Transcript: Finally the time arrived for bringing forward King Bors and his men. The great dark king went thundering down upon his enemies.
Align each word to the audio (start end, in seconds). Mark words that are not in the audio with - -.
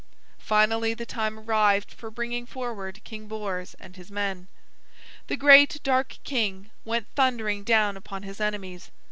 Finally 0.39 0.95
the 0.95 1.05
time 1.05 1.37
arrived 1.39 1.91
for 1.93 2.09
bringing 2.09 2.47
forward 2.47 3.03
King 3.03 3.27
Bors 3.27 3.75
and 3.75 3.97
his 3.97 4.09
men. 4.09 4.47
The 5.27 5.37
great 5.37 5.79
dark 5.83 6.17
king 6.23 6.71
went 6.83 7.05
thundering 7.13 7.63
down 7.63 7.95
upon 7.95 8.23
his 8.23 8.41
enemies. 8.41 8.89